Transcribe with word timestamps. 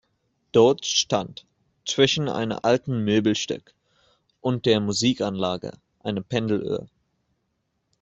Dort 0.51 0.83
stand 0.87 1.45
zwischen 1.85 2.27
einem 2.27 2.57
alten 2.63 3.03
Möbelstück 3.03 3.75
und 4.39 4.65
der 4.65 4.79
Musikanlage 4.79 5.77
eine 5.99 6.23
Pendeluhr. 6.23 6.87